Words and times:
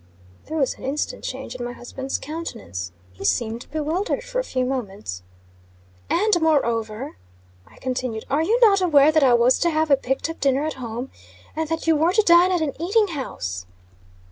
There 0.47 0.57
was 0.57 0.73
an 0.73 0.83
instant 0.83 1.23
change 1.23 1.53
in 1.53 1.63
my 1.63 1.73
husband's 1.73 2.17
countenance. 2.17 2.91
He 3.11 3.23
seemed 3.23 3.69
bewildered 3.69 4.23
for 4.23 4.39
a 4.39 4.43
few 4.43 4.65
moments. 4.65 5.21
"And, 6.09 6.33
moreover," 6.41 7.17
I 7.67 7.77
continued, 7.77 8.25
"are 8.27 8.41
you 8.41 8.59
not 8.61 8.81
aware 8.81 9.11
that 9.11 9.21
I 9.23 9.35
was 9.35 9.59
to 9.59 9.69
have 9.69 9.91
a 9.91 9.95
picked 9.95 10.27
up 10.27 10.39
dinner 10.39 10.65
at 10.65 10.73
home, 10.81 11.11
and 11.55 11.69
that 11.69 11.85
you 11.85 11.95
were 11.95 12.13
to 12.13 12.23
dine 12.23 12.51
at 12.51 12.61
an 12.61 12.73
eating 12.81 13.09
house?" 13.09 13.67